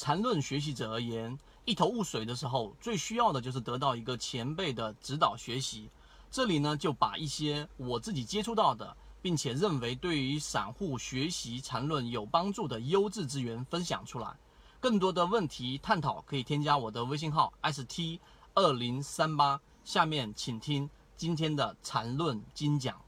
[0.00, 5.90] 个缠论学习者而言，一头雾水的时候，最需要的就是得到一个前辈的指导学习。
[6.30, 14.34] 这里呢，就把一些我自己接触到的，并且认为对于散户学习缠论有帮助的优质资源分享出来。
[14.80, 18.18] 更多的问题探讨，可以添加我的微信号 st
[18.54, 19.60] 二零三八。
[19.84, 22.98] 下面请听今天的缠论精讲。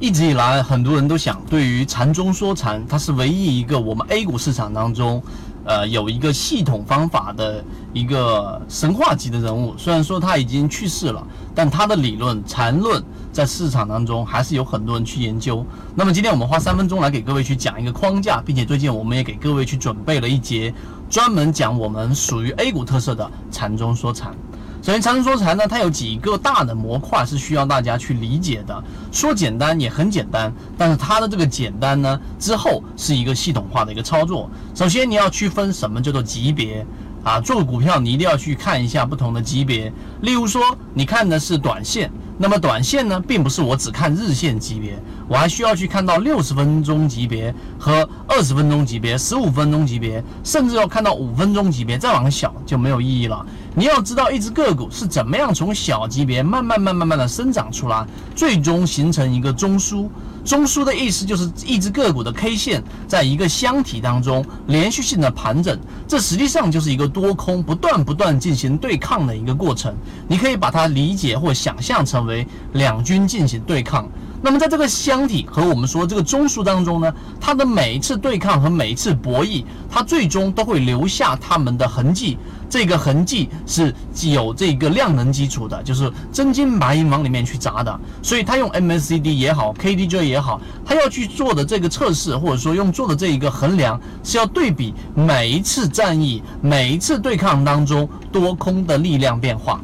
[0.00, 5.22] 一直以来，很多人都想，对于禅中说禅，它是唯一一个我们 A 股市场当中。
[5.64, 7.62] 呃，有一个系统方法的
[7.92, 11.22] 一个神话级的人物，虽然说他已经去世了，
[11.54, 15.62] 但他的理论禅论在市场当中还是有很多人去研究。
[15.94, 20.72] 那么今天我们花三分钟来给各位去讲一个框架，并且最近我们也给各位去准备了一节
[21.10, 24.34] 专门讲我们属于 A 股特色的禅中说禅。
[24.80, 28.82] 首先，长城说财呢，它有几个大的模块是需要大家去理解的。
[29.12, 34.48] 说简单也很简单，但是它的这个简单呢，之后是一个系统化的一个操作。
[34.74, 36.86] 首先，你要区分什么叫做级别
[37.28, 37.40] 啊？
[37.40, 39.92] 做股票你一定要去看一下不同的级别。
[40.22, 40.62] 例如说，
[40.94, 44.98] 你看的是短线，那么短线呢，并不是我只看日线级别，
[45.28, 53.44] 我还需要去看到六十分钟级别和二十分钟级别、十五分钟级别，甚至要看到五分钟级别，再往小就没有意义了。
[53.74, 60.08] 你要知道一只个股是怎么样从小级别慢慢慢慢慢的生长出来，最终形成一个中枢。
[60.48, 69.94] 中枢的意思就是一只个股的 K 线在一个箱体当中连续性的盘整，这实际上就是一个多空不断不断进行对抗的一个过程。
[70.26, 74.08] 你可以把它理解或想象成为两军进行对抗。
[74.40, 82.38] 那么在这个箱体和我们说这个中枢当中呢，它的每一次对抗和每一次博弈，它最终都会留下它们的痕迹。
[82.70, 83.92] 这个痕迹是
[84.30, 99.80] 有这个量能基础的，就是真金白银往里面去砸的，所以他用 MACD 也好，KDJ 也好，他要去做的这个测试，或者说用做的这一个衡量，是要对比每一次战役、每一次对抗当中多空的力量变化。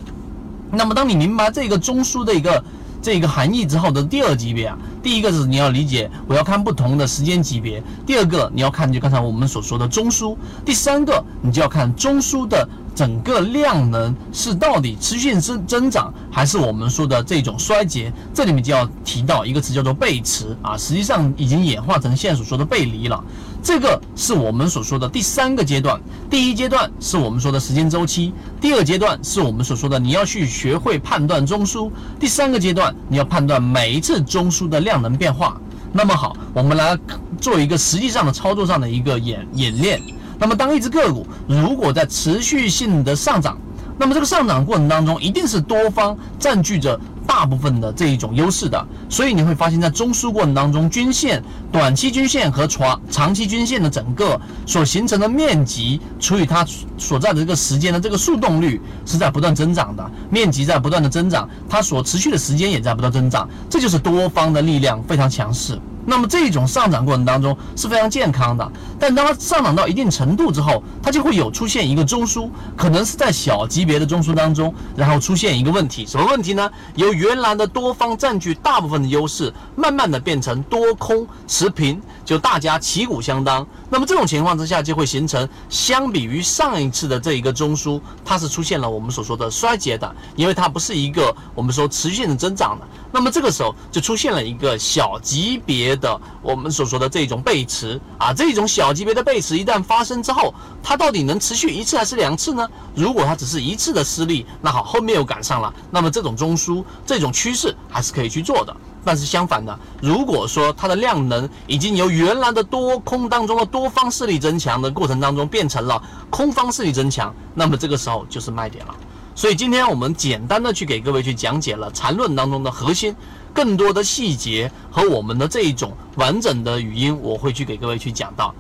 [0.71, 2.63] 那么，当你明白这个中枢的一个。
[3.05, 10.35] 这个含义之后的第二级别啊，第一个是你要理解，我要看不同的时间级别；第二个你要看就刚才我们所说的中枢；
[10.65, 18.11] 第三个你就要看中枢的整个量能是到底持续增增长，还是我们说的这种衰竭。
[18.33, 23.23] 这里面就要提到一个词叫做背驰啊，实际上已经演化成现在所说的背离了。
[23.63, 25.99] 这个是我们所说的第三个阶段，
[26.31, 35.61] 第一阶段是我们说的时间周期，第二阶段是我们所说的你要去学会判断中枢，第三个阶段你要判断每一次中枢的量量能变化。
[35.93, 36.97] 那么好，我们来
[37.41, 40.01] 做一个实际上的操作上的一个演演练。
[40.39, 43.59] 那么当一只个股如果在持续性的上涨，
[43.99, 46.99] 那么这个上涨过程当中一定是多方占据着。
[47.35, 56.65] 大部分的这一种优势的，所以你会发现在中枢过程当中，均线、短期均线和长长期均线的整个所形成的面积除以它
[56.97, 65.77] 所在的这个时间的这个速动率是在不断增长的，面积在不断的增长，它所持续的时间也在不断增长，这就是多方的力量非常强势。
[66.07, 76.71] 那么这种上涨过程当中是非常健康的，但当它上涨到一定程度之后，它就会有出现一个中枢，可能是在小级别的中枢当中，然后出现一个问题，什么问题呢？
[76.95, 83.67] 由原来的多方占据大部分的优势，慢慢的变成多空持平，就大家旗鼓相当。
[83.89, 92.87] 那么这种情况之下，就会形成相比于上一次的这一个中枢，它是出现了我们所说的衰竭的，因为它不是一个我们说持续性的增长的。
[93.15, 100.53] 那么这个时候就出现了一个小级别的我们所说的这种背驰啊，这种小级别的背驰一旦发生之后，
[100.83, 102.69] 它到底能持续一次还是两次呢？
[102.93, 108.77] 如果它只是一次的失利，那好，后面又赶上了，那么这种中枢这种趋势还是可以去做的。
[109.05, 118.95] 但是相反的，如果说它的量能已经由原来的多空当中的多方势力增强的过程当中变成了空方势力增强，那么这个时候就是卖点了。
[119.35, 123.15] 所以今天我们简单的去给各位去讲解了缠论当中的核心，
[123.53, 128.55] 更多的细节和我们的这一种完整的语音，我会去给各位去讲到。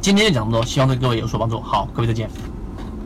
[0.00, 1.60] 今天就讲这么多，希望对各位有所帮助。
[1.60, 2.28] 好，各位再见。